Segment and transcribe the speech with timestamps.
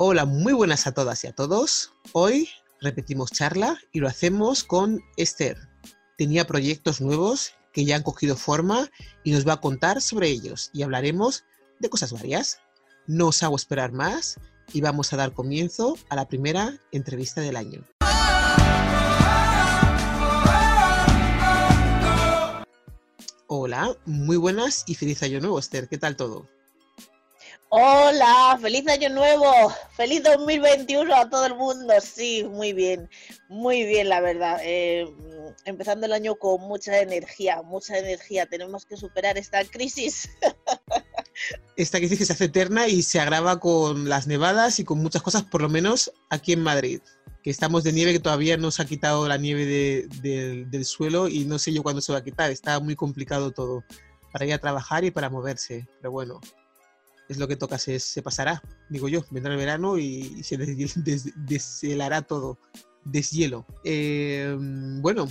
[0.00, 1.92] Hola, muy buenas a todas y a todos.
[2.12, 2.48] Hoy
[2.80, 5.58] repetimos charla y lo hacemos con Esther.
[6.16, 8.88] Tenía proyectos nuevos que ya han cogido forma
[9.24, 11.42] y nos va a contar sobre ellos y hablaremos
[11.80, 12.60] de cosas varias.
[13.08, 14.36] No os hago esperar más
[14.72, 17.82] y vamos a dar comienzo a la primera entrevista del año.
[23.48, 25.88] Hola, muy buenas y feliz año nuevo, Esther.
[25.88, 26.46] ¿Qué tal todo?
[27.70, 29.52] Hola, feliz año nuevo,
[29.92, 31.92] feliz 2021 a todo el mundo.
[32.00, 33.10] Sí, muy bien,
[33.50, 34.58] muy bien, la verdad.
[34.62, 35.06] Eh,
[35.66, 38.46] empezando el año con mucha energía, mucha energía.
[38.46, 40.30] Tenemos que superar esta crisis.
[41.76, 45.22] Esta crisis que se hace eterna y se agrava con las nevadas y con muchas
[45.22, 47.00] cosas, por lo menos aquí en Madrid
[47.44, 51.44] que estamos de nieve, que todavía no se ha quitado la nieve del suelo y
[51.44, 52.50] no sé yo cuándo se va a quitar.
[52.50, 53.84] Está muy complicado todo
[54.32, 55.86] para ir a trabajar y para moverse.
[56.00, 56.40] Pero bueno,
[57.28, 59.24] es lo que toca, se, se pasará, digo yo.
[59.30, 60.56] Vendrá el verano y, se
[61.36, 62.58] deshelará todo,
[63.04, 63.66] deshielo.
[63.84, 65.28] Eh, bueno,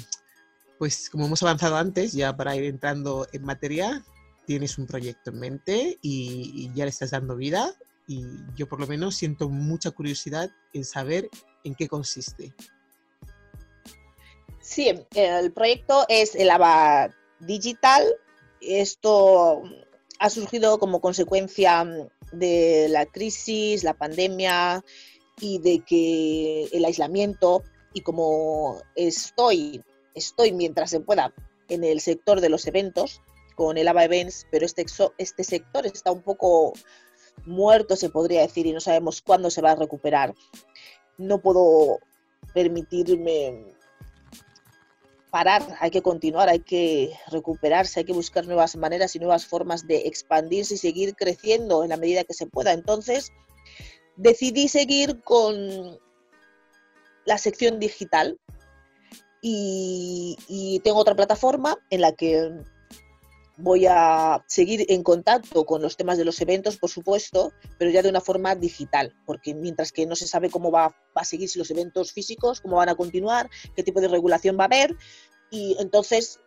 [0.77, 4.05] pues como hemos avanzado antes, ya para ir entrando en materia,
[4.45, 7.73] tienes un proyecto en mente y, y ya le estás dando vida
[8.07, 8.23] y
[8.55, 11.29] yo por lo menos siento mucha curiosidad en saber
[11.63, 12.53] en qué consiste.
[14.61, 18.03] Sí, el proyecto es el ABA Digital.
[18.61, 19.63] Esto
[20.19, 21.85] ha surgido como consecuencia
[22.31, 24.83] de la crisis, la pandemia
[25.39, 31.33] y de que el aislamiento y como estoy, estoy mientras se pueda
[31.69, 33.21] en el sector de los eventos
[33.55, 34.85] con el ABA Events, pero este,
[35.17, 36.73] este sector está un poco
[37.45, 40.35] muerto, se podría decir, y no sabemos cuándo se va a recuperar.
[41.17, 41.99] No puedo
[42.53, 43.76] permitirme
[45.29, 49.85] parar, hay que continuar, hay que recuperarse, hay que buscar nuevas maneras y nuevas formas
[49.87, 52.71] de expandirse y seguir creciendo en la medida que se pueda.
[52.73, 53.31] Entonces,
[54.15, 55.99] decidí seguir con
[57.25, 58.39] la sección digital
[59.41, 62.49] y, y tengo otra plataforma en la que
[63.57, 68.03] voy a seguir en contacto con los temas de los eventos, por supuesto, pero ya
[68.03, 71.71] de una forma digital, porque mientras que no se sabe cómo va, a seguir los
[71.71, 74.95] eventos físicos, cómo van a continuar, qué tipo de regulación va a haber,
[75.49, 76.39] y entonces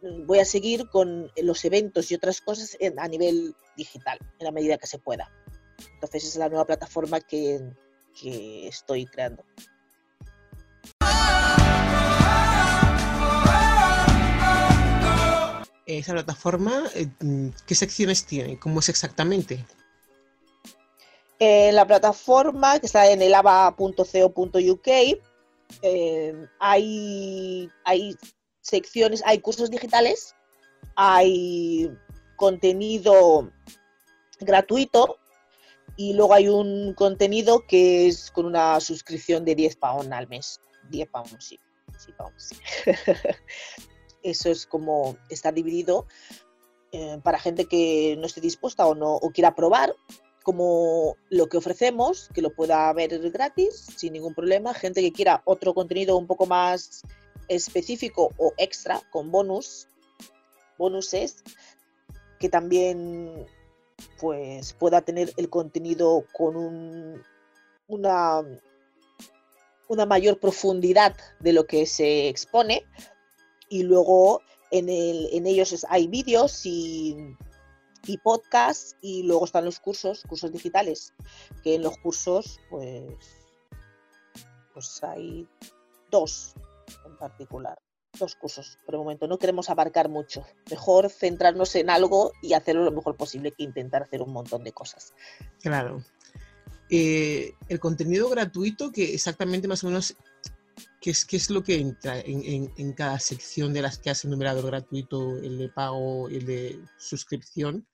[0.00, 4.52] mm, voy a seguir con los eventos y otras cosas a nivel digital, en la
[4.52, 5.30] medida que se pueda.
[5.94, 7.60] Entonces es la nueva plataforma que
[8.66, 9.44] estoy creando.
[15.86, 17.08] Esa plataforma, eh,
[17.66, 18.58] ¿qué secciones tiene?
[18.58, 19.64] ¿Cómo es exactamente?
[21.38, 24.88] En la plataforma que está en el ava.co.uk
[25.82, 28.16] eh, hay, hay
[28.60, 30.34] secciones, hay cursos digitales,
[30.96, 31.90] hay
[32.36, 33.50] contenido
[34.40, 35.18] gratuito
[35.96, 40.60] y luego hay un contenido que es con una suscripción de 10 pounds al mes.
[40.90, 41.58] 10 pounds, sí.
[41.98, 42.12] sí.
[44.24, 46.06] Eso es como está dividido
[46.90, 49.94] eh, para gente que no esté dispuesta o no o quiera probar
[50.42, 55.42] como lo que ofrecemos, que lo pueda ver gratis sin ningún problema, gente que quiera
[55.46, 57.02] otro contenido un poco más
[57.48, 59.88] específico o extra con bonus,
[60.78, 61.42] bonuses,
[62.38, 63.46] que también
[64.20, 67.22] pues pueda tener el contenido con un,
[67.86, 68.42] una,
[69.88, 72.84] una mayor profundidad de lo que se expone,
[73.74, 74.40] y luego
[74.70, 77.16] en, el, en ellos hay vídeos y,
[78.06, 81.12] y podcasts y luego están los cursos, cursos digitales,
[81.64, 83.02] que en los cursos pues,
[84.72, 85.48] pues hay
[86.08, 86.54] dos
[87.04, 87.76] en particular,
[88.16, 89.26] dos cursos por el momento.
[89.26, 94.04] No queremos abarcar mucho, mejor centrarnos en algo y hacerlo lo mejor posible que intentar
[94.04, 95.14] hacer un montón de cosas.
[95.60, 96.00] Claro.
[96.90, 100.16] Eh, el contenido gratuito que exactamente más o menos
[101.04, 104.24] ¿Qué es, qué es lo que entra en, en, cada sección de las que has
[104.24, 107.86] enumerado, el gratuito, el de pago, el de suscripción?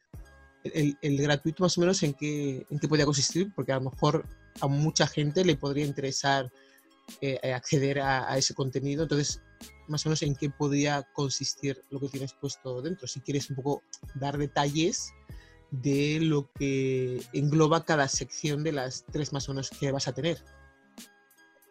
[0.63, 3.91] El, el, gratuito más o menos en qué, en qué podría consistir, porque a lo
[3.91, 4.25] mejor
[4.61, 6.53] a mucha gente le podría interesar
[7.21, 9.43] eh, eh, acceder a, a, ese contenido, entonces
[9.89, 13.57] más o menos en qué podría consistir lo que tienes puesto dentro, si quieres un
[13.57, 13.83] poco
[14.15, 15.11] dar detalles
[15.73, 20.13] de lo que engloba cada sección de las tres más o menos que vas a
[20.13, 20.45] tener.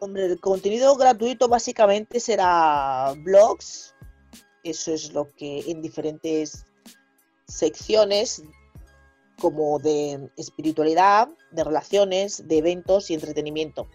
[0.02, 3.94] Hombre, el contenido gratuito básicamente será blogs.
[4.64, 6.64] Eso es lo que en diferentes
[7.46, 8.42] secciones
[9.38, 13.88] como de espiritualidad, de relaciones, de eventos y entretenimiento.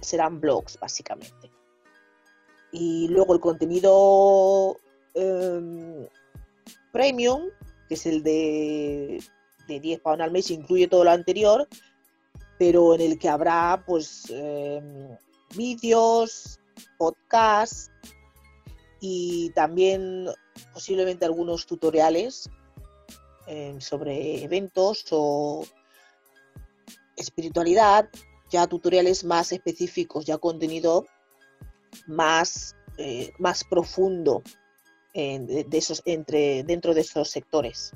[0.00, 1.50] Serán blogs, básicamente.
[2.72, 4.78] Y luego el contenido
[5.14, 6.08] eh,
[6.92, 7.42] premium,
[7.88, 9.22] que es el de,
[9.68, 11.68] de 10 pounds al mes, incluye todo lo anterior,
[12.58, 15.14] pero en el que habrá pues em,
[15.56, 16.60] vídeos,
[16.98, 17.90] podcasts
[19.00, 20.26] y también
[20.72, 22.48] posiblemente algunos tutoriales
[23.46, 25.64] em, sobre eventos o
[27.16, 28.08] espiritualidad,
[28.50, 31.06] ya tutoriales más específicos, ya contenido
[32.06, 34.42] más, eh, más profundo
[35.14, 37.92] de, esos, entre, dentro de esos sectores.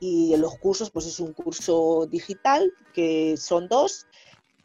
[0.00, 4.06] Y los cursos, pues es un curso digital, que son dos,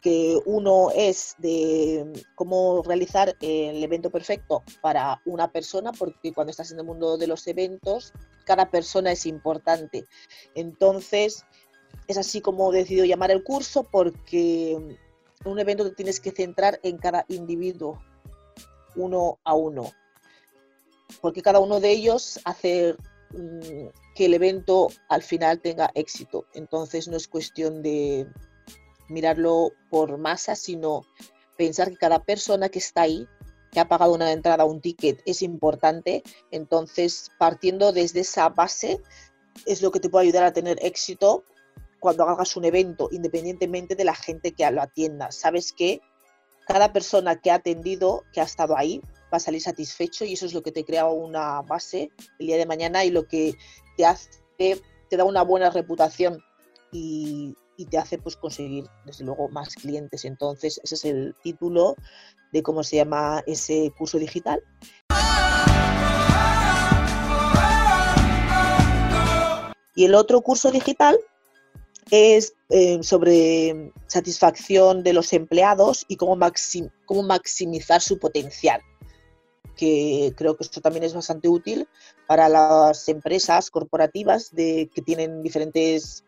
[0.01, 6.71] que uno es de cómo realizar el evento perfecto para una persona, porque cuando estás
[6.71, 8.13] en el mundo de los eventos,
[8.45, 10.05] cada persona es importante.
[10.55, 11.45] Entonces,
[12.07, 14.97] es así como he decidido llamar el curso, porque en
[15.45, 18.01] un evento te tienes que centrar en cada individuo,
[18.95, 19.91] uno a uno,
[21.21, 22.95] porque cada uno de ellos hace
[23.31, 26.45] mm, que el evento al final tenga éxito.
[26.53, 28.27] Entonces no es cuestión de
[29.09, 31.03] mirarlo por masa, sino
[31.57, 33.27] pensar que cada persona que está ahí,
[33.71, 36.23] que ha pagado una entrada, un ticket, es importante.
[36.51, 39.01] Entonces, partiendo desde esa base,
[39.65, 41.43] es lo que te puede ayudar a tener éxito
[41.99, 45.31] cuando hagas un evento, independientemente de la gente que lo atienda.
[45.31, 46.01] Sabes que
[46.65, 49.01] cada persona que ha atendido, que ha estado ahí,
[49.31, 52.09] va a salir satisfecho y eso es lo que te crea una base
[52.39, 53.53] el día de mañana y lo que
[54.57, 56.41] te da una buena reputación
[56.91, 60.25] y, y te hace pues conseguir desde luego más clientes.
[60.25, 61.95] Entonces ese es el título
[62.51, 64.61] de cómo se llama ese curso digital.
[69.95, 71.17] Y el otro curso digital
[72.11, 76.37] es eh, sobre satisfacción de los empleados y cómo,
[77.05, 78.81] cómo maximizar su potencial
[79.79, 81.87] que creo que esto también es bastante útil
[82.27, 86.25] para las empresas corporativas de, que tienen diferentes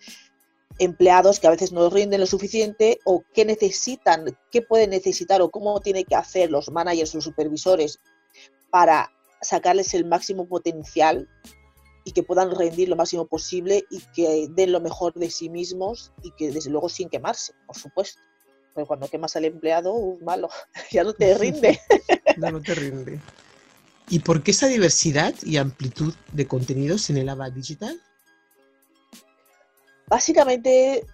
[0.79, 5.49] empleados que a veces no rinden lo suficiente o qué necesitan, qué pueden necesitar o
[5.49, 7.99] cómo tienen que hacer los managers o supervisores
[8.69, 11.27] para sacarles el máximo potencial
[12.03, 16.11] y que puedan rendir lo máximo posible y que den lo mejor de sí mismos
[16.23, 18.21] y que desde luego sin quemarse, por supuesto.
[18.73, 20.49] Porque cuando quemas al empleado, uh, malo,
[20.91, 21.79] ya no te rinde.
[22.37, 23.19] no, no te rinde.
[24.09, 28.01] ¿Y por qué esa diversidad y amplitud de contenidos en el ABA digital?
[30.11, 31.05] Básicamente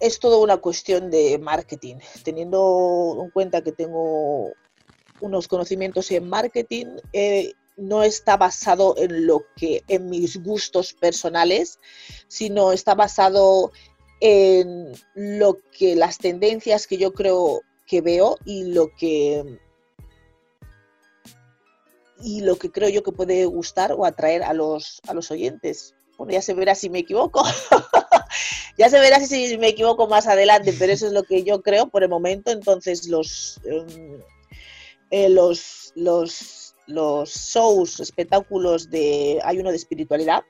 [0.00, 1.96] es todo una cuestión de marketing.
[2.24, 4.50] Teniendo en cuenta que tengo
[5.20, 11.80] unos conocimientos en marketing, eh, no está basado en lo que en mis gustos personales,
[12.28, 13.72] sino está basado
[14.20, 19.60] en lo que las tendencias que yo creo que veo y lo que
[22.22, 25.94] y lo que creo yo que puede gustar o atraer a los, a los oyentes.
[26.18, 27.44] Bueno, ya se verá si me equivoco.
[28.76, 31.88] ya se verá si me equivoco más adelante, pero eso es lo que yo creo
[31.88, 32.50] por el momento.
[32.50, 34.20] Entonces, los, em,
[35.10, 39.40] eh, los, los, los shows, espectáculos de.
[39.44, 40.42] Hay uno de espiritualidad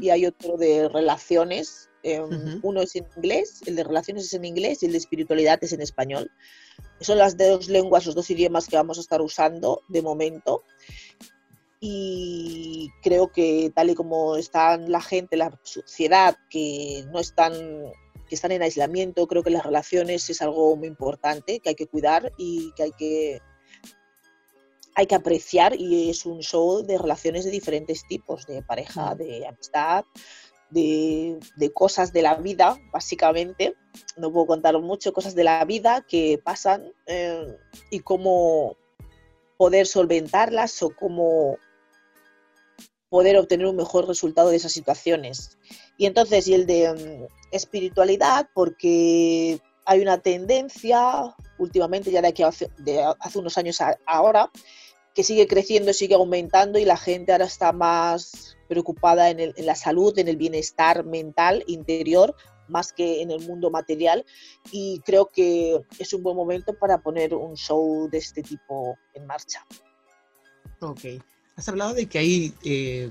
[0.00, 1.88] y hay otro de relaciones.
[2.02, 5.58] Em, uno es en inglés, el de relaciones es en inglés y el de espiritualidad
[5.62, 6.30] es en español.
[7.00, 10.62] Son las dos lenguas, los dos idiomas que vamos a estar usando de momento
[11.84, 17.52] y creo que tal y como está la gente, la sociedad, que no están,
[18.28, 21.88] que están en aislamiento, creo que las relaciones es algo muy importante, que hay que
[21.88, 23.42] cuidar y que hay que,
[24.94, 29.44] hay que apreciar y es un show de relaciones de diferentes tipos, de pareja, de
[29.44, 30.04] amistad,
[30.70, 31.40] de,
[31.74, 33.74] cosas de la vida, básicamente.
[34.16, 37.44] No puedo contar mucho, cosas de la vida que pasan eh,
[37.90, 38.76] y cómo
[39.56, 41.58] poder solventarlas o cómo
[43.12, 45.58] poder obtener un mejor resultado de esas situaciones.
[45.98, 52.42] Y entonces, y el de mm, espiritualidad, porque hay una tendencia últimamente, ya de aquí
[52.42, 54.50] hace, de hace unos años ahora,
[55.14, 59.74] que sigue creciendo, sigue aumentando y la gente ahora está más preocupada en, en, la
[59.74, 62.34] salud, en el bienestar mental interior,
[62.68, 64.24] más que en el mundo material.
[64.70, 69.26] Y creo que es un buen momento para poner un show de este tipo en
[69.26, 69.66] marcha.
[70.80, 71.20] Ok.
[71.56, 73.10] Has hablado de que hay eh,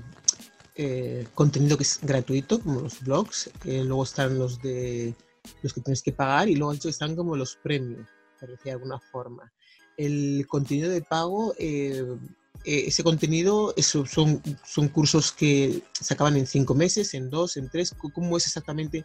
[0.74, 5.14] eh, contenido que es gratuito, como los blogs, eh, luego están los de
[5.62, 8.08] los que tienes que pagar y luego están como los premios,
[8.38, 9.52] por decir de alguna forma.
[9.96, 17.14] El contenido de pago, ese contenido son, son cursos que se acaban en cinco meses,
[17.14, 17.94] en dos, en tres.
[18.14, 19.04] ¿Cómo es exactamente?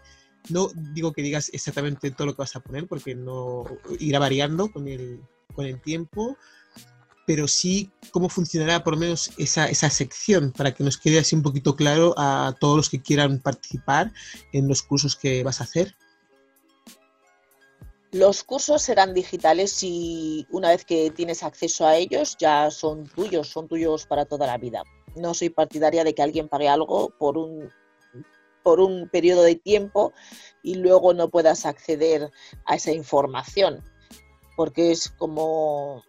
[0.50, 3.65] No digo que digas exactamente todo lo que vas a poner, porque no
[4.00, 5.22] irá variando con el,
[5.53, 6.38] con el tiempo,
[7.27, 11.36] pero sí cómo funcionará por lo menos esa, esa, sección para que nos quede así
[11.36, 14.13] un poquito claro a todos los que quieran participar
[14.53, 15.93] en los cursos que vas a hacer.
[18.13, 23.50] Los cursos serán digitales y una vez que tienes acceso a ellos ya son tuyos,
[23.50, 24.84] son tuyos para toda la vida.
[25.17, 27.69] No soy partidaria de que alguien pague algo por un,
[28.63, 30.13] por un periodo de tiempo
[30.63, 32.31] y luego no puedas acceder
[32.65, 33.84] a esa información,
[34.55, 36.05] porque es como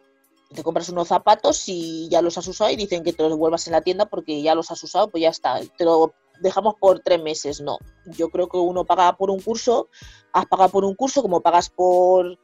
[0.54, 3.66] te compras unos zapatos y ya los has usado y dicen que te los devuelvas
[3.66, 7.00] en la tienda porque ya los has usado, pues ya está, te lo dejamos por
[7.00, 7.60] tres meses.
[7.60, 9.88] No, yo creo que uno paga por un curso,
[10.32, 12.38] has pagado por un curso como pagas por,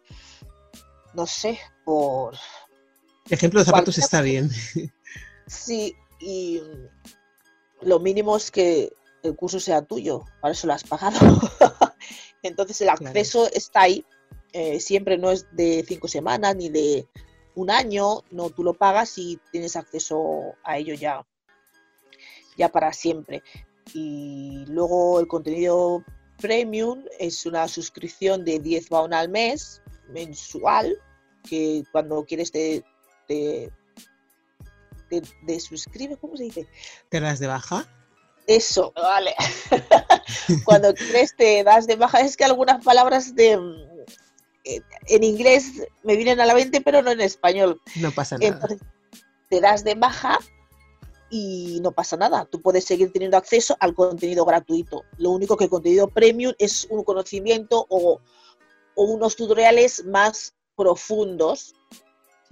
[1.14, 2.34] no sé, por...
[3.30, 4.50] ejemplo de zapatos está bien.
[5.46, 6.62] Sí, y
[7.82, 8.92] lo mínimo es que
[9.22, 11.18] el curso sea tuyo, para eso lo has pagado.
[12.42, 14.04] Entonces el acceso está ahí,
[14.52, 17.08] eh, siempre no es de cinco semanas ni de
[17.54, 21.24] un año, no, tú lo pagas y tienes acceso a ello ya,
[22.56, 23.42] ya para siempre.
[23.92, 26.04] Y luego el contenido
[26.38, 30.98] premium es una suscripción de 10 pounds al mes, mensual,
[31.48, 32.84] que cuando quieres te,
[33.28, 33.70] te,
[35.08, 36.68] te, suscribe, ¿cómo se dice?
[37.08, 37.86] ¿Te das de baja?
[38.46, 39.34] Eso, vale.
[40.64, 43.58] cuando quieres te das de baja, es que algunas palabras de
[44.64, 47.80] en inglés me vienen a la mente, pero no en español.
[47.96, 48.54] No pasa nada.
[48.54, 48.80] Entonces,
[49.50, 50.38] te das de baja
[51.30, 52.44] y no pasa nada.
[52.46, 55.04] Tú puedes seguir teniendo acceso al contenido gratuito.
[55.18, 58.20] Lo único que el contenido premium es un conocimiento o,
[58.94, 61.74] o unos tutoriales más profundos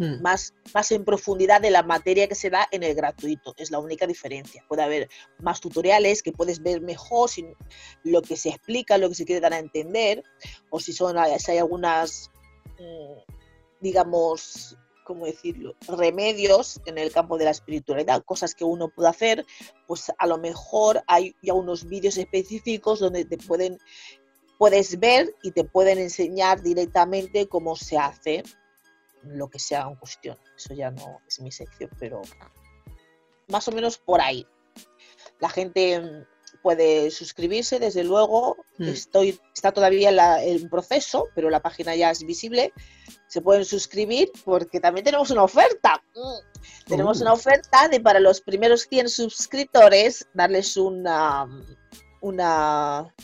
[0.03, 0.21] Hmm.
[0.21, 3.55] más, más en profundidad de la materia que se da en el gratuito.
[3.57, 4.65] Es la única diferencia.
[4.67, 7.31] Puede haber más tutoriales que puedes ver mejor
[8.03, 10.25] lo que se explica, lo que se quiere dar a entender,
[10.71, 12.33] o si, son, si hay algunas,
[12.81, 13.33] mm,
[13.81, 19.47] digamos, ¿cómo decirlo?, remedios en el campo de la espiritualidad, cosas que uno puede hacer,
[19.87, 23.79] pues a lo mejor hay ya unos vídeos específicos donde te pueden,
[24.59, 28.43] puedes ver y te pueden enseñar directamente cómo se hace
[29.25, 30.39] lo que sea en cuestión.
[30.57, 32.23] Eso ya no es mi sección, pero
[33.49, 34.47] más o menos por ahí.
[35.41, 38.57] La gente mm, puede suscribirse, desde luego.
[38.79, 38.89] Mm.
[38.89, 40.11] Estoy, está todavía
[40.43, 42.73] en, proceso, pero la página ya es visible.
[43.29, 46.03] Se pueden suscribir porque también tenemos una oferta.
[46.15, 46.89] Mm.
[46.89, 47.23] Tenemos uh.
[47.23, 51.47] una oferta de para los primeros 100 suscriptores darles una,
[52.21, 53.15] una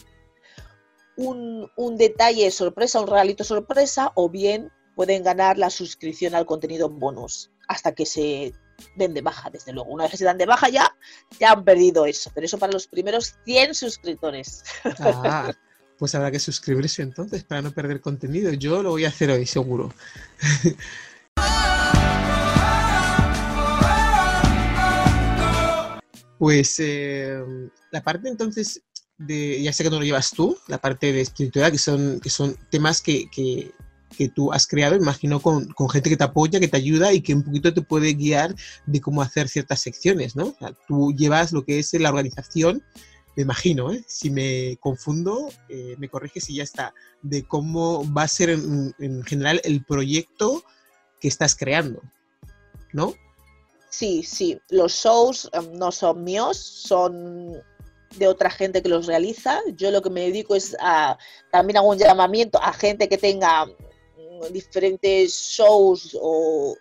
[1.17, 6.88] un, un, detalle sorpresa, un regalito sorpresa, o bien pueden ganar la suscripción al contenido
[6.88, 8.52] bonus hasta que se
[8.97, 9.90] den de baja, desde luego.
[9.90, 10.93] Una vez que se dan de baja ya,
[11.38, 12.33] ya han perdido eso.
[12.35, 14.64] Pero eso para los primeros 100 suscriptores.
[14.99, 15.52] Ah,
[15.99, 18.52] pues habrá que suscribirse entonces para no perder contenido.
[18.55, 19.95] Yo lo voy a hacer hoy, seguro.
[26.38, 27.37] Pues eh,
[27.90, 28.83] la parte entonces
[29.17, 32.31] de, ya sé que no lo llevas tú, la parte de espiritualidad, que son, que
[32.31, 33.73] son temas que, que,
[34.18, 37.32] que tú has creado, imagino, con, gente que te apoya, que te ayuda y que
[37.32, 38.52] un poquito te puede guiar
[38.84, 40.56] de cómo hacer ciertas secciones, ¿no?
[40.88, 42.82] tú llevas lo que es la organización,
[43.37, 44.04] me imagino, ¿eh?
[44.08, 49.22] si me confundo, eh, me corriges y ya está, de cómo va a ser en,
[49.22, 50.64] general el proyecto
[51.20, 52.02] que estás creando,
[52.92, 53.14] ¿no?
[53.88, 57.52] Sí, sí, los shows em, no son míos, son
[58.16, 59.60] de otra gente que los realiza.
[59.76, 61.16] Yo lo que me dedico es a,
[61.52, 63.66] también hago un llamamiento a gente que tenga
[64.50, 66.76] diferentes shows o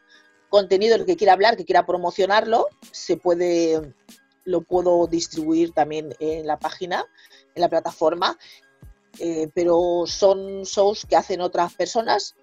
[0.49, 3.93] contenido del que quiera hablar, que quiera promocionarlo, se puede,
[4.45, 7.05] lo puedo distribuir también en la página,
[7.55, 8.37] en la plataforma,
[9.19, 12.35] eh, pero son shows que hacen otras personas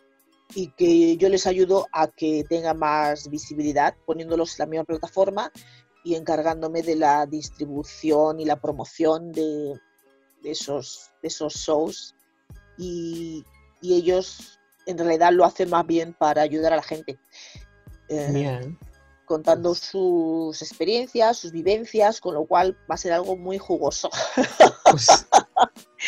[0.54, 5.52] y que yo les ayudo a que tengan más visibilidad poniéndolos en la misma plataforma
[6.04, 9.80] y encargándome de la distribución y la promoción de,
[10.42, 12.14] esos, esos shows.
[12.76, 13.44] Y,
[13.80, 17.18] y ellos en realidad lo hace más bien para ayudar a la gente.
[18.08, 18.76] Eh,
[19.24, 24.10] contando pues sus experiencias, sus vivencias, con lo cual va a ser algo muy jugoso.
[24.90, 25.08] Pues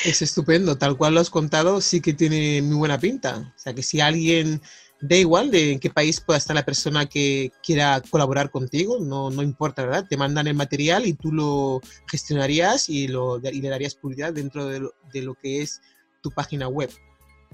[0.04, 3.52] es estupendo, tal cual lo has contado, sí que tiene muy buena pinta.
[3.56, 4.60] O sea, que si alguien,
[5.00, 9.30] da igual de en qué país pueda estar la persona que quiera colaborar contigo, no,
[9.30, 10.06] no importa, ¿verdad?
[10.08, 14.66] Te mandan el material y tú lo gestionarías y, lo, y le darías publicidad dentro
[14.66, 15.80] de lo, de lo que es
[16.22, 16.90] tu página web.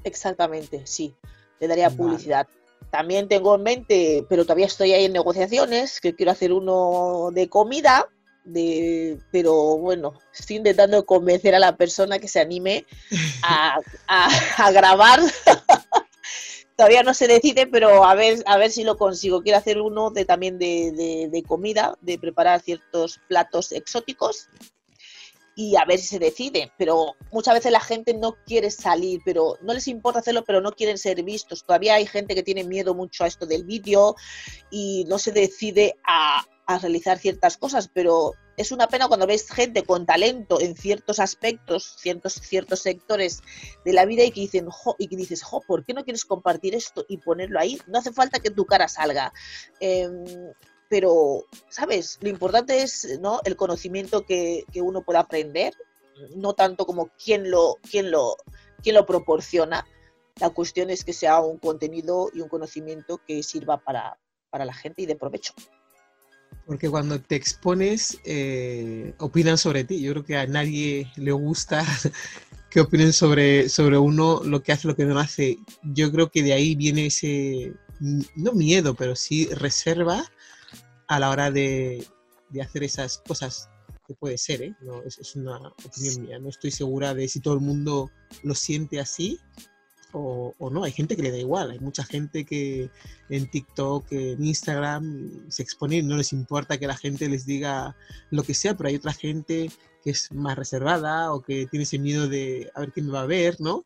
[0.04, 1.14] Exactamente, sí,
[1.61, 2.47] le daría publicidad.
[2.90, 7.49] También tengo en mente, pero todavía estoy ahí en negociaciones, que quiero hacer uno de
[7.49, 8.09] comida,
[8.44, 12.87] de, pero bueno, estoy intentando convencer a la persona que se anime
[13.42, 15.21] a, grabar.
[16.76, 19.42] todavía no se decide, pero a ver, a ver si lo consigo.
[19.42, 24.49] Quiero hacer uno de, también de, de comida, de preparar ciertos platos exóticos
[25.54, 26.73] y a ver si se decide.
[26.78, 30.73] Pero muchas veces la gente no quiere salir, pero no les importa hacerlo, pero no
[30.73, 31.64] quieren ser vistos.
[31.64, 34.16] Todavía hay gente que tiene miedo mucho a esto del vídeo
[34.71, 36.44] y no se decide a,
[36.80, 41.97] realizar ciertas cosas, pero es una pena cuando ves gente con talento en ciertos aspectos,
[41.99, 43.42] ciertos, ciertos sectores
[43.85, 46.75] de la vida y que dicen, y que dices, jo, ¿por qué no quieres compartir
[46.75, 47.78] esto y ponerlo ahí?
[47.88, 49.35] No hace falta que tu cara salga.
[49.80, 50.25] Em,
[50.92, 52.18] pero, ¿sabes?
[52.20, 53.40] Lo importante es ¿no?
[53.46, 55.72] el conocimiento que, uno pueda aprender,
[56.37, 58.37] no tanto como quién lo, quién lo,
[58.82, 59.87] quién lo proporciona.
[60.38, 64.18] La cuestión es que sea un contenido y un conocimiento que sirva para,
[64.52, 65.54] la gente y de provecho.
[66.66, 70.02] Porque cuando te expones, eh, opinan sobre ti.
[70.02, 71.87] Yo creo que a nadie le gusta
[72.68, 75.56] que opinen sobre, sobre uno lo que hace, lo que no hace.
[75.84, 80.30] Yo creo que de ahí viene ese, no miedo, pero sí reserva
[81.09, 82.06] a la hora de,
[82.61, 83.68] hacer esas cosas,
[84.06, 84.76] que puede ser, ¿eh?
[84.82, 88.11] no, es, una opinión mía, no estoy segura de si todo el mundo
[88.42, 89.40] lo siente así
[90.12, 92.90] o, no, hay gente que le da igual, hay mucha gente que
[93.30, 97.97] en TikTok, en Instagram se expone y no les importa que la gente les diga
[98.30, 99.71] lo que sea, pero hay otra gente
[100.04, 103.23] que es más reservada o que tiene ese miedo de a ver quién me va
[103.23, 103.82] a ver, ¿no?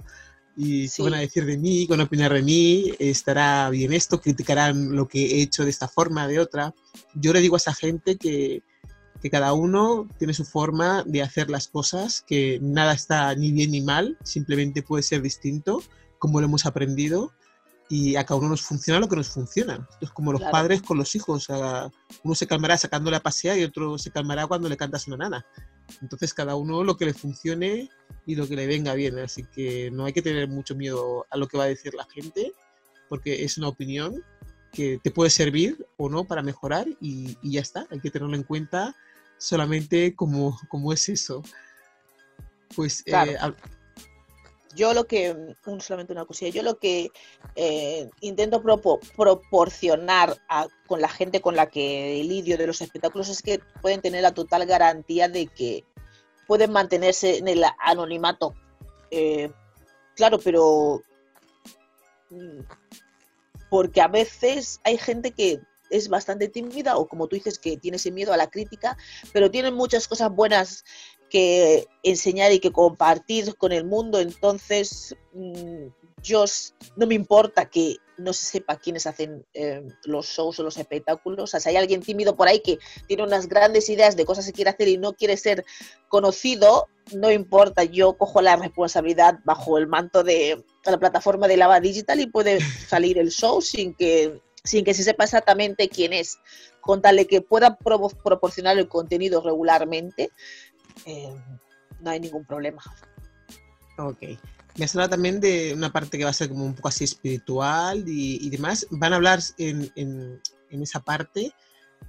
[0.57, 3.93] Y qué van a decir de mí, qué van a opinar de mí, estará bien
[3.93, 6.75] esto, criticarán lo que he hecho de esta forma, de otra.
[7.15, 8.63] Yo le digo a esa gente que,
[9.21, 13.71] que cada uno tiene su forma de hacer las cosas, que nada está ni bien
[13.71, 15.83] ni mal, simplemente puede ser distinto,
[16.19, 17.33] como lo hemos aprendido,
[17.89, 19.89] y a cada uno nos funciona lo que nos funciona.
[20.01, 23.99] es como los padres con los hijos, uno se calmará sacándole a pasear y otro
[23.99, 25.47] se calmará cuando le cantas una nana.
[26.03, 27.89] Entonces cada uno lo que le funcione
[28.27, 29.19] y lo que le venga bien.
[29.19, 32.07] Así que no hay que tener mucho miedo a lo que va a decir la
[32.07, 32.53] gente,
[33.09, 34.25] porque es una opinión
[34.73, 37.87] que te puede servir o no para mejorar y, ya está.
[37.91, 38.97] Hay que tenerlo en cuenta
[39.39, 41.43] solamente como, como es eso.
[42.75, 43.37] Pues eh,
[44.77, 45.35] yo lo que,
[45.81, 47.09] solamente una cosilla, yo lo que
[47.57, 50.37] eh, intento proporcionar
[50.87, 54.35] con la gente con la que lidio de los espectáculos es que pueden tener la
[54.35, 55.85] total garantía de que
[56.47, 58.55] pueden mantenerse en el anonimato.
[59.11, 59.51] Eh,
[60.15, 61.03] claro, pero
[62.31, 62.61] mm,
[63.71, 67.97] porque a veces hay gente que es bastante tímida o como tú dices que tiene
[67.97, 68.97] ese miedo a la crítica,
[69.33, 70.85] pero tienen muchas cosas buenas
[71.31, 74.21] que enseñar y que compartir con el mundo.
[74.21, 75.87] Entonces, mm,
[76.23, 76.45] yo
[76.97, 81.45] no me importa que no se sepa quiénes hacen eh, los shows o los espectáculos.
[81.45, 84.47] O sea, si hay alguien tímido por ahí que tiene unas grandes ideas de cosas
[84.47, 85.65] que quiere hacer y no quiere ser
[86.09, 87.85] conocido, no importa.
[87.85, 92.59] Yo cojo la responsabilidad bajo el manto de la plataforma de Lava Digital y puede
[92.89, 96.39] salir el show sin que sin que se sepa exactamente quién es,
[96.81, 100.31] con tal de que pueda proporcionar el contenido regularmente,
[101.05, 101.35] eh,
[102.01, 102.83] no hay ningún problema.
[103.99, 104.23] Ok.
[104.77, 107.05] Me has hablado también de una parte que va a ser como un poco así
[107.05, 108.87] espiritual y, demás.
[108.91, 111.53] ¿Van a hablar en, en, esa parte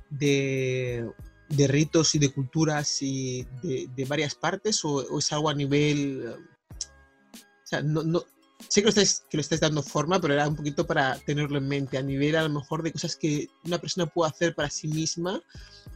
[0.09, 1.09] de,
[1.47, 6.27] de, ritos y de culturas y de, varias partes o, es algo a nivel...
[6.27, 8.23] O sea, no, no,
[8.67, 11.57] sé que lo, estáis, que lo estáis dando forma, pero era un poquito para tenerlo
[11.57, 14.69] en mente, a nivel a lo mejor de cosas que una persona puede hacer para
[14.69, 15.41] sí misma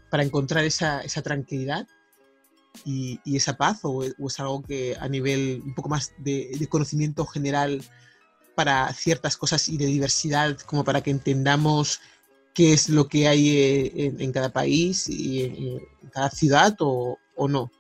[0.10, 1.88] para encontrar esa, esa tranquilidad
[2.86, 7.84] y, esa paz o, es algo que a nivel un poco más de, conocimiento general
[8.56, 12.00] para ciertas cosas y de diversidad, como para que entendamos
[12.54, 15.80] qué es lo que hay eh, en, cada país y en,
[16.12, 17.72] cada ciudad o, o no.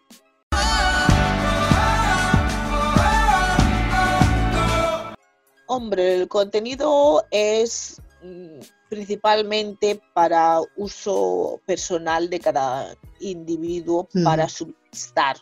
[5.67, 8.59] Hombre, el contenido es mm,
[8.91, 15.37] principalmente para uso personal de cada individuo para su estar.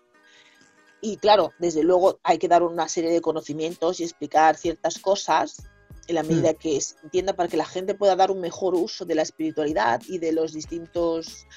[1.01, 5.63] Y claro, desde luego hay que dar una serie de conocimientos y explicar ciertas cosas
[6.07, 9.03] en la medida que se entienda para que la gente pueda dar un mejor uso
[9.03, 11.47] de la espiritualidad y de los distintos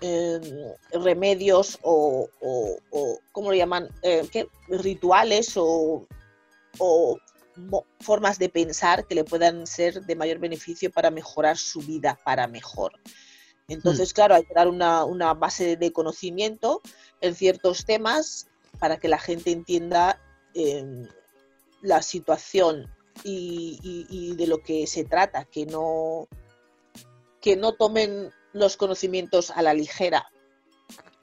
[0.00, 0.42] em,
[0.90, 3.88] remedios o, o, ¿cómo lo llaman?
[4.02, 4.28] Eh,
[4.70, 6.04] rituales o,
[8.00, 12.46] formas de pensar que le puedan ser de mayor beneficio para mejorar su vida para
[12.46, 12.92] mejor.
[13.68, 16.80] Entonces, claro, hay que dar una, una, base de conocimiento
[17.20, 18.46] en ciertos temas
[18.78, 20.20] para que la gente entienda
[20.54, 21.06] em,
[21.82, 22.90] la situación
[23.24, 26.28] y, de lo que se trata, que no,
[27.40, 30.30] que no tomen los conocimientos a la ligera,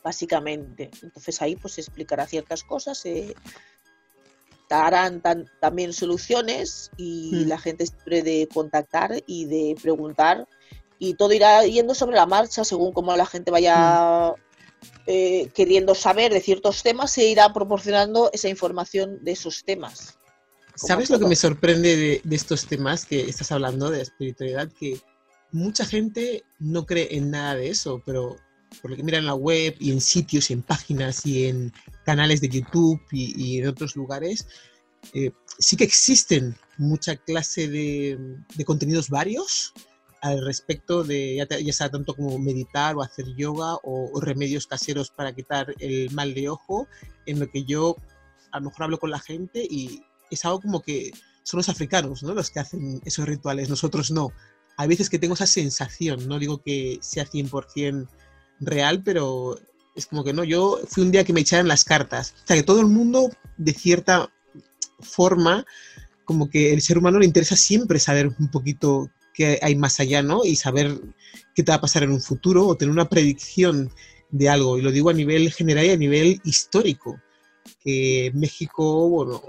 [0.04, 0.91] básicamente.
[1.02, 3.36] Entonces ahí pues se explicará ciertas cosas, se
[4.69, 5.21] darán
[5.60, 7.47] también soluciones y mm.
[7.47, 10.47] la gente siempre de contactar y de preguntar
[10.97, 14.34] y todo irá yendo sobre la marcha según como la gente vaya
[15.08, 20.17] eh, queriendo saber de ciertos temas, se irá proporcionando esa información de esos temas.
[20.75, 24.69] ¿Sabes lo que me sorprende de, de, estos temas que estás hablando de espiritualidad?
[24.78, 24.99] Que
[25.51, 28.36] mucha gente no cree en nada de eso, pero
[28.82, 31.73] por lo que mira en la web y en sitios, en páginas y en
[32.06, 34.47] canales de YouTube y, en otros lugares,
[35.13, 38.17] eh, sí que existen mucha clase de,
[38.65, 39.73] contenidos varios
[40.21, 45.34] al respecto de ya, sea tanto como meditar o hacer yoga o, remedios caseros para
[45.34, 46.88] quitar el mal de ojo,
[47.25, 47.95] en lo que yo
[48.51, 51.12] a lo mejor hablo con la gente y es algo como que
[51.43, 52.34] son los africanos ¿no?
[52.34, 54.32] los que hacen esos rituales, nosotros no
[54.78, 58.08] hay veces que tengo esa sensación, no digo que sea 100%
[58.60, 59.60] real, pero
[59.96, 62.36] es como que no, yo fui un día que me echaron las cartas.
[62.44, 64.30] O sea, que todo el mundo, de cierta
[65.00, 65.65] forma,
[66.26, 70.22] como que el ser humano le interesa siempre saber un poquito qué hay más allá,
[70.22, 70.44] ¿no?
[70.44, 71.00] Y saber
[71.54, 73.91] qué te va a pasar en un futuro o tener una predicción
[74.32, 74.78] de algo.
[74.78, 77.20] Y lo digo a nivel general y a nivel histórico
[77.86, 79.43] que México, bueno,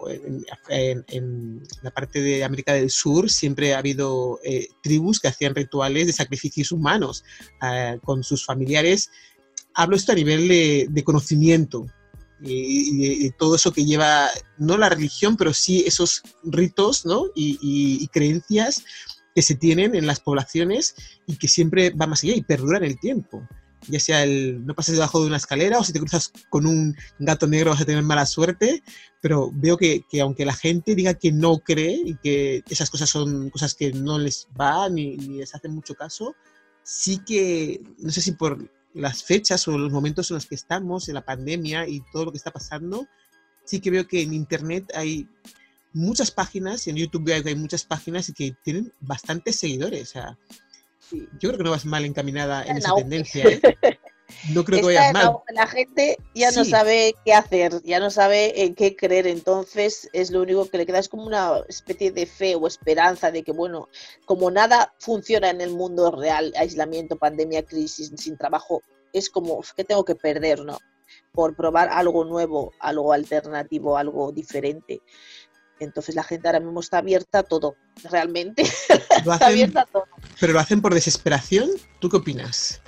[0.68, 6.06] en, la parte de América del Sur siempre ha habido eh, tribus que hacían rituales
[6.06, 7.24] de sacrificios humanos
[7.62, 9.10] eh, con sus familiares.
[9.74, 11.86] Hablo esto a nivel de, conocimiento
[12.42, 17.28] y, de, todo eso que lleva, no la religión, pero sí esos ritos ¿no?
[17.34, 18.84] y, y creencias
[19.34, 20.94] que se tienen en las poblaciones
[21.26, 23.48] y que siempre van más allá y perduran el tiempo
[23.88, 26.96] ya sea el no pases debajo de una escalera o si te cruzas con un
[27.18, 28.82] gato negro vas a tener mala suerte,
[29.20, 33.10] pero veo que, que, aunque la gente diga que no cree y que esas cosas
[33.10, 36.34] son cosas que no les van ni, ni les hacen mucho caso,
[36.82, 41.08] sí que, no sé si por las fechas o los momentos en los que estamos,
[41.08, 43.06] en la pandemia y todo lo que está pasando,
[43.64, 45.28] sí que veo que en Internet hay
[45.92, 50.10] muchas páginas, en YouTube hay muchas páginas y que tienen bastantes seguidores.
[50.10, 50.38] O sea,
[51.12, 53.44] yo creo que no vas mal encaminada en esa tendencia.
[53.44, 53.60] ¿eh?
[54.52, 55.36] No creo que vayas mal.
[55.52, 60.30] La gente ya no sabe qué hacer, ya no sabe en qué creer, entonces es
[60.30, 63.52] lo único que le queda, es como una especie de fe o esperanza de que,
[63.52, 63.88] bueno,
[64.24, 69.84] como nada funciona en el mundo real, aislamiento, pandemia, crisis, sin trabajo, es como, ¿qué
[69.84, 70.78] tengo que perder, no?
[71.32, 75.02] Por probar algo nuevo, algo alternativo, algo diferente.
[75.78, 77.76] Entonces la gente ahora mismo está abierta a todo,
[78.10, 78.62] realmente.
[79.26, 80.04] está abierta a todo.
[80.40, 81.68] Pero lo hacen por desesperación.
[82.00, 82.80] ¿Tú qué opinas?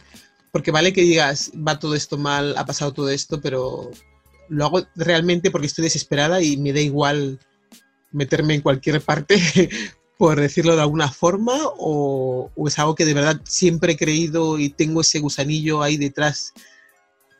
[0.52, 3.90] Porque vale que digas, va todo esto mal, ha pasado todo esto, pero
[4.48, 7.38] lo hago realmente porque estoy desesperada y me da igual
[8.10, 9.36] meterme en cualquier parte,
[10.18, 14.58] por decirlo de alguna forma, o, o, es algo que de verdad siempre he creído
[14.58, 16.54] y tengo ese gusanillo ahí detrás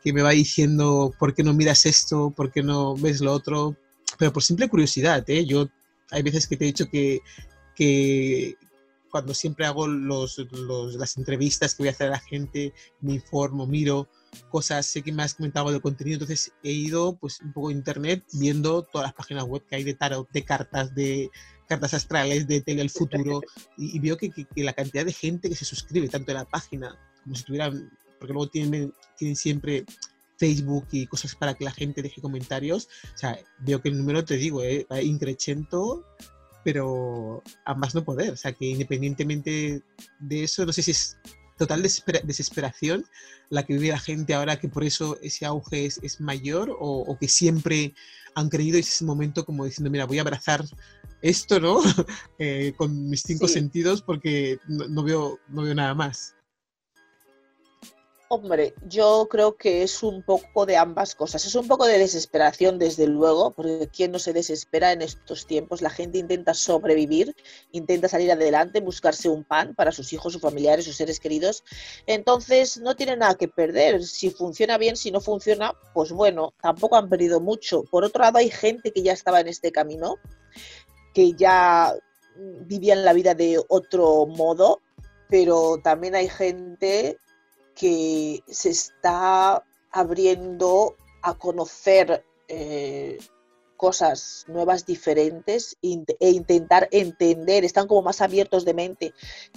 [0.03, 2.31] que me va diciendo, ¿por qué no miras esto?
[2.35, 3.75] ¿Por qué no ves lo otro?
[4.19, 5.45] Pero por simple curiosidad, ¿eh?
[5.45, 5.69] Yo
[6.11, 7.21] hay veces que te he dicho que,
[7.73, 8.55] que
[9.09, 10.45] cuando siempre hago los,
[10.97, 14.09] las entrevistas que voy a hacer a la gente, me informo, miro
[14.51, 17.71] cosas, sé que me has comentado del contenido, entonces he ido pues un poco a
[17.71, 21.31] internet viendo todas las páginas web que hay de tarot, de cartas, de
[21.67, 23.41] cartas astrales, de tele al futuro,
[23.77, 26.45] y, veo que, que, que, la cantidad de gente que se suscribe tanto en la
[26.45, 29.85] página como si tuvieran, porque luego tienen, tienen siempre
[30.39, 32.87] Facebook y cosas para que la gente deje comentarios.
[33.13, 36.05] O sea, veo que el número, te digo, eh, va increchento,
[36.63, 38.31] pero a más no poder.
[38.31, 39.83] O sea, que independientemente
[40.19, 41.17] de eso, no sé si es
[41.57, 43.05] total desesperación
[43.49, 47.17] la que vive la gente ahora, que por eso ese auge es, es mayor, o,
[47.19, 47.93] que siempre
[48.33, 50.63] han creído ese momento como diciendo, mira, voy a abrazar
[51.21, 51.81] esto, ¿no?
[52.39, 56.35] eh, con mis cinco sentidos porque no, no, veo, no veo nada más.
[58.31, 61.43] Hombre, yo creo que es un poco de ambas cosas.
[61.47, 65.81] Es un poco de desesperación, desde luego, porque ¿quién no se desespera en estos tiempos?
[65.81, 67.35] La gente intenta sobrevivir,
[67.71, 71.63] intenta salir adelante, buscarse un pan para sus hijos, sus familiares, sus seres queridos.
[72.05, 74.03] Entonces, no tiene nada que perder.
[74.03, 77.81] Si funciona bien, si no funciona, pues bueno, tampoco han perdido mucho.
[77.85, 80.17] Por otro lado, hay gente que ya estaba en este camino,
[81.15, 81.95] que ya
[82.37, 84.81] vivían la vida de otro modo,
[85.29, 87.17] pero también hay gente
[87.79, 93.17] que se está abriendo a conocer eh,
[93.77, 99.13] cosas nuevas, diferentes e intentar entender, están como más abiertos de mente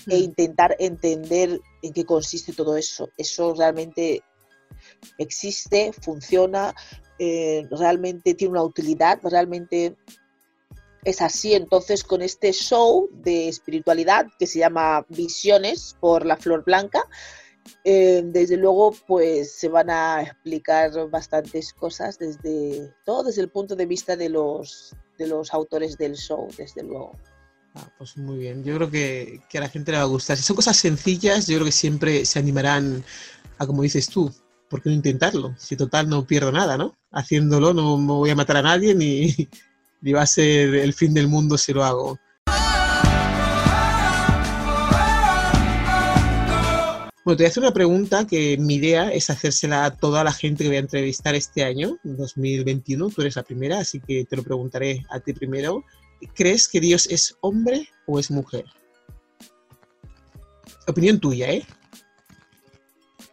[0.06, 0.22] e mm.
[0.22, 3.08] intentar entender en qué consiste todo eso.
[3.18, 4.22] Eso realmente
[5.18, 6.76] existe, funciona,
[7.18, 9.96] eh, realmente tiene una utilidad, realmente
[11.02, 11.54] es así.
[11.54, 17.08] Entonces, con este show de espiritualidad que se llama Visiones por la Flor Blanca,
[17.84, 23.76] eh, desde luego, pues se van a explicar bastantes cosas desde todo desde el punto
[23.76, 27.12] de vista de los de los autores del show, desde luego.
[27.74, 30.36] Ah, pues muy bien, yo creo que, a la gente le va a gustar.
[30.36, 33.02] Si son cosas sencillas, yo creo que siempre se animarán
[33.58, 34.32] a, como dices tú,
[34.68, 35.54] ¿por qué no intentarlo?
[35.58, 36.94] Si total no pierdo nada, ¿no?
[37.10, 39.34] Haciéndolo no me voy a matar a nadie ni,
[40.02, 42.18] ni va a ser el fin del mundo si lo hago.
[47.24, 50.32] Bueno, te voy a hacer una pregunta que mi idea es hacérsela a toda la
[50.32, 53.10] gente que voy a entrevistar este año, 2021.
[53.10, 55.84] Tú eres la primera, así que te lo preguntaré a ti primero.
[56.34, 58.64] ¿Crees que Dios es hombre o es mujer?
[60.88, 61.64] Opinión tuya, ¿eh?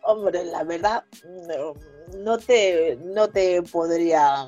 [0.04, 1.04] Hombre, la verdad,
[2.16, 4.48] no, te, no te podría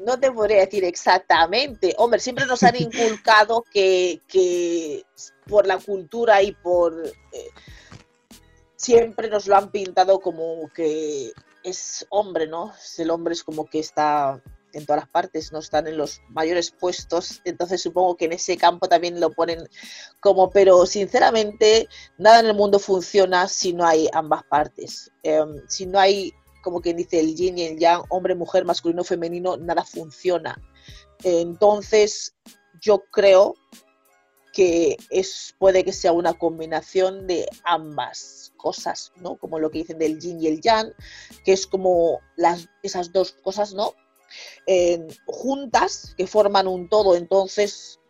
[0.00, 1.94] no te podría decir exactamente.
[1.96, 5.02] Hombre, siempre nos han inculcado que, que
[5.46, 7.48] por la cultura y por eh,
[8.84, 12.72] siempre nos lo han pintado como que es hombre, ¿no?
[12.98, 14.42] El hombre es como que está
[14.74, 18.56] en todas las partes, no están en los mayores puestos, entonces supongo que en ese
[18.56, 19.68] campo también lo ponen
[20.20, 25.86] como, pero sinceramente nada en el mundo funciona si no hay ambas partes, em, si
[25.86, 29.84] no hay, como quien dice, el yin y el yang, hombre, mujer, masculino, femenino, nada
[29.84, 30.60] funciona.
[31.22, 32.34] Entonces
[32.80, 33.54] yo creo
[34.54, 39.36] que es, puede que sea una combinación de ambas cosas, ¿no?
[39.36, 40.94] Como lo que dicen del yin y el yang,
[41.44, 43.92] que es como las, esas dos cosas, ¿no?
[45.26, 48.00] juntas, que forman un todo, entonces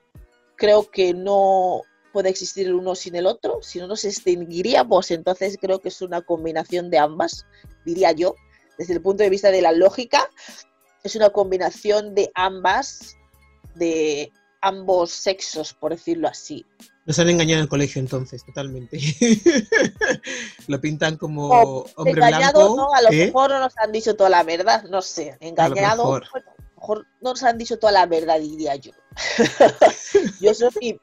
[0.57, 1.83] creo que no
[2.15, 6.01] puede existir el uno sin el otro, si no nos extinguiríamos, entonces creo que es
[6.01, 7.45] una combinación de ambas,
[7.85, 8.37] diría yo,
[8.79, 10.31] desde el punto de vista de la lógica,
[11.03, 13.17] es una combinación de ambas,
[13.75, 14.33] de
[14.65, 16.65] ambos sexos, por decirlo así.
[17.05, 18.99] Nos han engañado en el colegio entonces, totalmente.
[20.69, 22.75] lo pintan como hombre blanco.
[22.75, 25.37] No, a lo mejor no nos han dicho toda la verdad, no sé.
[25.41, 26.25] Engañado, a lo
[26.75, 28.93] mejor, no nos han dicho toda la verdad, diría yo.
[30.41, 30.99] yo soy,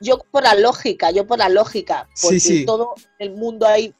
[0.00, 3.94] yo por la lógica, yo por la lógica, porque todo el mundo hay,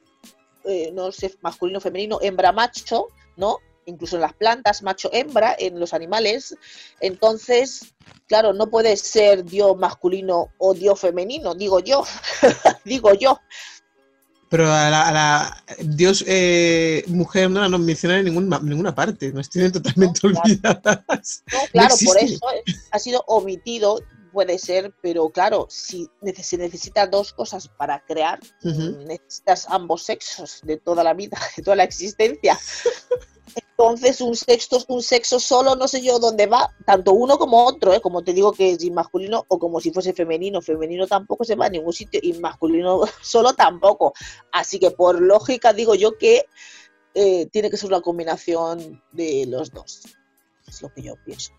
[0.65, 3.59] eh, no sé, masculino, femenino, hembra, macho, ¿no?
[3.85, 6.55] Incluso en las plantas, macho-hembra, en los animales.
[6.99, 7.93] Entonces,
[8.27, 12.03] claro, no puede ser Dios masculino o Dios femenino, digo yo,
[12.85, 13.39] digo yo.
[14.49, 19.71] Pero a la, Dios eh, mujer no la no menciona en ninguna parte, no tienen
[19.71, 21.43] totalmente olvidadas.
[21.51, 22.39] No, claro, por eso
[22.91, 23.99] ha sido omitido,
[24.33, 26.09] puede ser, pero claro, si
[26.41, 31.77] se necesitan dos cosas para crear, necesitas ambos sexos de toda la vida, de toda
[31.77, 32.59] la existencia.
[33.55, 37.93] Entonces, un sexo, un sexo solo, no sé yo dónde va, tanto uno como otro,
[37.93, 38.01] ¿eh?
[38.01, 40.61] como te digo que es masculino o como si fuese femenino.
[40.61, 44.13] Femenino tampoco se va a ningún sitio y masculino solo tampoco.
[44.51, 46.45] Así que por lógica digo yo que
[47.13, 50.01] eh, tiene que ser una combinación de los dos.
[50.67, 51.51] Es lo que yo pienso.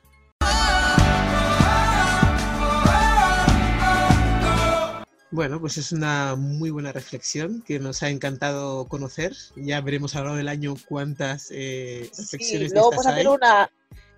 [5.35, 9.35] Bueno, pues es una muy buena reflexión que nos ha encantado conocer.
[9.57, 13.29] Ya veremos a lo largo del año cuántas eh, reflexiones sí, luego vamos a hacer
[13.29, 13.71] una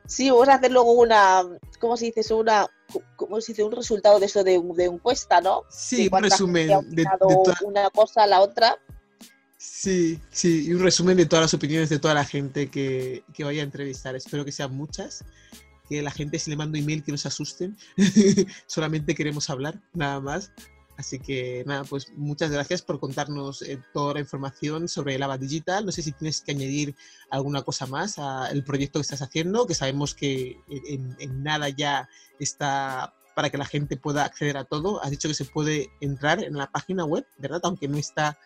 [0.07, 1.43] Sí, vamos a hacer luego una,
[1.81, 2.67] ¿cómo se dice Una,
[3.17, 3.65] ¿cómo se dice?
[3.65, 5.63] Un resultado de eso de, de encuesta, ¿no?
[5.71, 7.07] Sí, un resumen de, de
[7.65, 8.77] una cosa a la otra.
[9.57, 13.43] Sí, sí, y un resumen de todas las opiniones de toda la gente que, que
[13.43, 14.15] vaya a entrevistar.
[14.15, 15.25] Espero que sean muchas
[15.89, 17.75] que la gente si le mando email que no se asusten,
[18.67, 20.53] solamente queremos hablar, nada más.
[20.97, 25.39] Así que nada, pues muchas gracias por contarnos eh, toda la información sobre el ABA
[25.39, 25.85] Digital.
[25.85, 26.95] No sé si tienes que añadir
[27.31, 33.15] alguna cosa más al proyecto que estás haciendo, que sabemos que en, nada ya está
[33.35, 35.03] para que la gente pueda acceder a todo.
[35.03, 37.61] Has dicho que se puede entrar en la página web, ¿verdad?
[37.65, 38.39] Aunque no está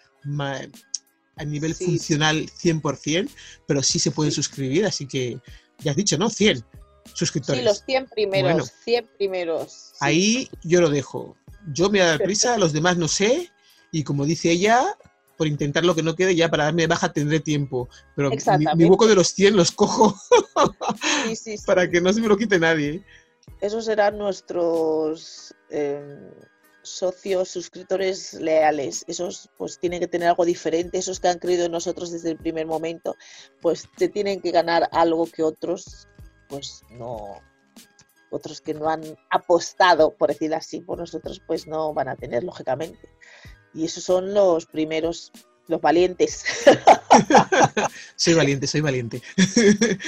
[1.36, 3.30] a nivel funcional 100%,
[3.68, 5.40] pero sí se puede suscribir, así que
[5.78, 6.28] ya has dicho, ¿no?
[6.28, 6.64] 100
[7.14, 7.60] suscriptores.
[7.60, 9.92] Sí, los 100 primeros, 100 primeros.
[10.00, 11.36] Ahí yo lo dejo
[11.72, 13.50] yo me voy a dar prisa, los demás no sé,
[13.92, 14.96] y como dice ella,
[15.36, 17.88] por intentar lo que no quede, ya para darme de baja tendré tiempo.
[18.14, 18.30] Pero
[18.76, 20.14] mi, hueco de los 100 los cojo
[21.66, 23.04] para que no se me lo quite nadie.
[23.60, 26.30] Esos serán nuestros em,
[26.82, 29.04] socios, suscriptores leales.
[29.06, 30.98] Esos pues tienen que tener algo diferente.
[30.98, 33.16] Esos que han creído en nosotros desde el primer momento,
[33.60, 36.06] pues te tienen que ganar algo que otros
[36.50, 37.40] pues no,
[38.30, 42.44] otros que no han apostado, por decirlo así, por nosotros, pues no van a tener,
[42.44, 43.08] lógicamente.
[43.72, 45.30] Y esos son los primeros,
[45.68, 46.44] los valientes.
[48.16, 49.22] soy valiente, soy valiente.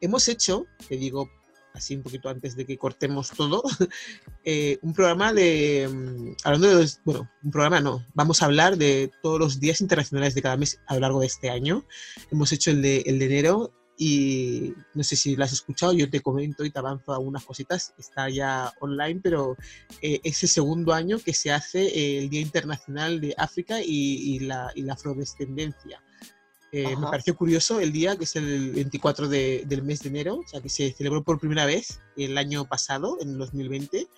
[0.00, 1.30] Hemos hecho, te digo
[1.74, 3.62] así un poquito antes de que cortemos todo,
[4.44, 9.10] eh, un programa de, mm, hablando de, bueno, un programa no, vamos a hablar de
[9.22, 11.84] todos los días internacionales de cada mes a lo largo de este año.
[12.30, 16.10] Hemos hecho el de, el de enero y no sé si lo has escuchado, yo
[16.10, 19.56] te comento y te avanzo algunas cositas, está ya online, pero
[20.00, 24.72] eh, es el segundo año que se hace el Día Internacional de África y, la,
[24.74, 26.02] y la, afrodescendencia.
[26.74, 30.48] Eh, me pareció curioso el día, que es el 24 del mes de enero, o
[30.48, 34.08] sea, que se celebró por primera vez el año pasado, en 2020,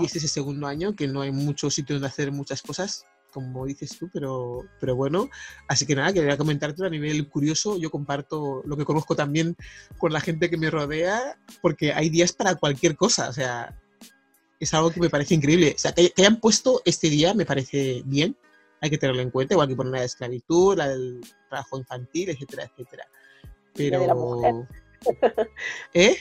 [0.00, 3.04] y este es el segundo año, que no hay mucho sitio donde hacer muchas cosas,
[3.32, 5.30] como dices tú, pero, pero bueno,
[5.68, 9.56] así que nada, quería comentarte a nivel curioso, yo comparto lo que conozco también
[9.98, 13.78] con la gente que me rodea, porque hay días para cualquier cosa, o sea,
[14.58, 15.74] es algo que me parece increíble.
[15.76, 18.36] O sea, que, hayan puesto este día me parece bien,
[18.80, 22.30] hay que tenerlo en cuenta, igual que poner la de esclavitud, la del trabajo infantil,
[22.30, 23.08] etcétera, etcétera.
[23.74, 24.66] Pero...
[25.94, 26.16] ¿Eh?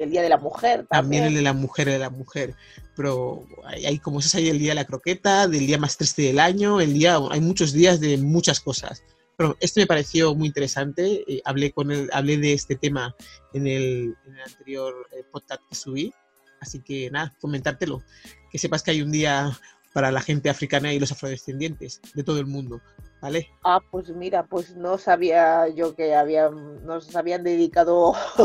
[0.00, 0.86] el Día de la Mujer.
[0.90, 2.54] También, el de la mujer, de la mujer.
[2.96, 6.40] Pero hay, como es ahí el Día de la Croqueta, del día más triste del
[6.40, 9.02] año, el día, hay muchos días de muchas cosas.
[9.36, 11.24] Pero este me pareció muy interesante.
[11.26, 13.14] Eh, hablé, con él, hablé de este tema
[13.52, 16.14] en el, anterior eh, podcast que subí.
[16.60, 18.02] Así que nada, comentártelo.
[18.50, 19.50] Que sepas que hay un día
[19.92, 22.80] para la gente africana y los afrodescendientes de todo el mundo.
[23.20, 23.50] ¿Vale?
[23.64, 28.14] Ah, pues mira, pues no sabía yo que habían, nos habían dedicado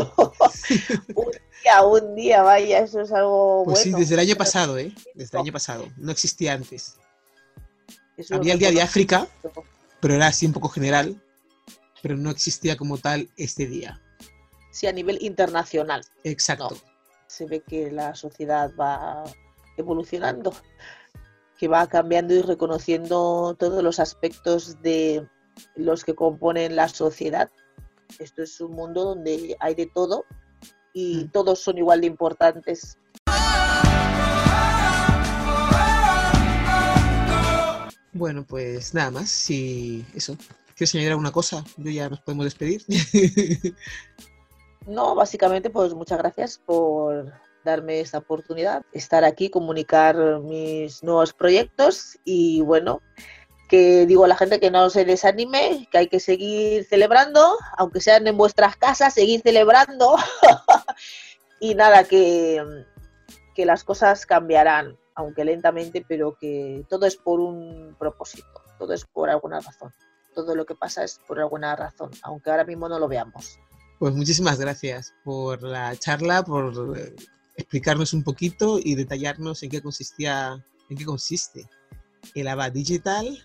[1.14, 1.30] un
[1.62, 4.92] día, un día, vaya, eso es algo pues sí, desde el año pasado, ¿eh?
[5.14, 6.98] Desde el año pasado, no existía antes.
[8.30, 9.26] Había el Día de África,
[10.00, 11.22] pero era así un poco general,
[12.02, 14.02] pero no existía como tal este día.
[14.72, 16.04] Sí, a nivel internacional.
[16.22, 16.76] Exacto.
[17.28, 19.24] Se ve que la sociedad va
[19.76, 20.54] evolucionando
[21.58, 25.26] que va cambiando y reconociendo todos los aspectos de
[25.74, 27.50] los que componen la sociedad.
[28.18, 30.24] Esto es un mundo donde hay de todo
[30.92, 31.30] y mm.
[31.30, 32.98] todos son igual de importantes.
[38.12, 39.28] Bueno, pues nada más.
[39.28, 40.36] Si eso,
[40.74, 41.64] ¿quieres añadir alguna cosa?
[41.76, 42.82] Yo ya nos podemos despedir.
[44.86, 47.32] no, básicamente, pues muchas gracias por
[47.66, 53.02] darme esta oportunidad, estar aquí, comunicar mis nuevos proyectos y bueno,
[53.68, 58.00] que digo a la gente que no se desanime, que hay que seguir celebrando, aunque
[58.00, 60.16] sean en vuestras casas, seguir celebrando
[61.60, 62.64] y nada, que,
[63.54, 69.04] que las cosas cambiarán, aunque lentamente, pero que todo es por un propósito, todo es
[69.04, 69.92] por alguna razón.
[70.34, 73.58] Todo lo que pasa es por alguna razón, aunque ahora mismo no lo veamos.
[73.98, 76.74] Pues muchísimas gracias por la charla, por
[77.56, 81.68] explicarnos un poquito y detallarnos en qué consistía, en qué consiste
[82.34, 83.44] el ABA Digital,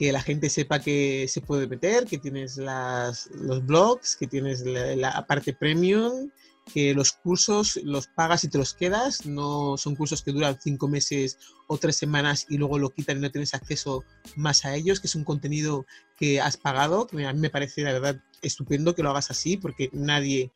[0.00, 4.64] que la gente sepa que se puede meter, que tienes las, los blogs, que tienes
[4.64, 6.30] la, parte premium,
[6.72, 10.88] que los cursos los pagas y te los quedas, no son cursos que duran cinco
[10.88, 14.04] meses o tres semanas y luego lo quitan y no tienes acceso
[14.36, 15.84] más a ellos, que es un contenido
[16.16, 19.58] que has pagado, que a mí me parece la verdad estupendo que lo hagas así,
[19.58, 20.50] porque nadie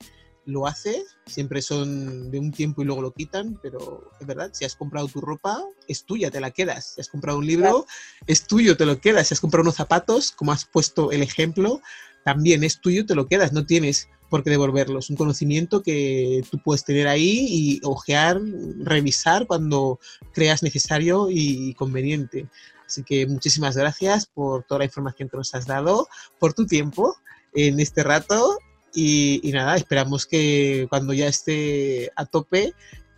[0.46, 4.64] lo hace, siempre son de un tiempo y luego lo quitan, pero es verdad, si
[4.64, 6.94] has comprado tu ropa, es tuya, te la quedas.
[6.94, 7.86] Si has comprado un libro,
[8.26, 9.28] es tuyo, te lo quedas.
[9.28, 11.80] Si has comprado unos zapatos, como has puesto el ejemplo,
[12.24, 15.10] también es tuyo, te lo quedas, no tienes por qué devolverlos.
[15.10, 18.40] Un conocimiento que tú puedes tener ahí y ojear,
[18.80, 19.98] revisar cuando
[20.32, 22.48] creas necesario y conveniente.
[22.86, 27.16] Así que muchísimas gracias por toda la información que nos has dado, por tu tiempo
[27.54, 28.58] en este rato
[28.94, 32.74] y, nada, esperamos que cuando ya esté a tope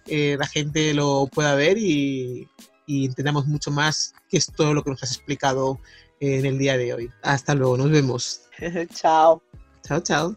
[0.06, 2.48] eh, la gente lo pueda ver y,
[2.86, 5.80] y, entendamos mucho más que es todo lo que nos has explicado
[6.20, 7.10] en el día de hoy.
[7.22, 8.42] Hasta luego, nos vemos.
[8.94, 9.42] chao.
[9.82, 10.36] Chao, chao.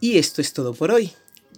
[0.00, 1.12] Y esto es todo por hoy.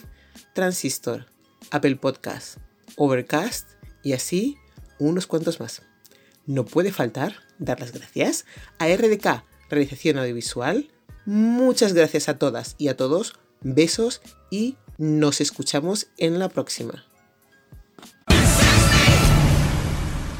[0.53, 1.25] Transistor,
[1.71, 2.57] Apple Podcast,
[2.97, 3.69] Overcast
[4.03, 4.57] y así
[4.99, 5.81] unos cuantos más.
[6.45, 8.45] No puede faltar dar las gracias
[8.79, 10.89] a RDK Realización Audiovisual.
[11.25, 17.05] Muchas gracias a todas y a todos Besos y nos escuchamos en la próxima.